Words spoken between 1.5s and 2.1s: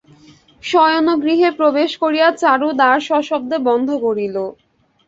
প্রবেশ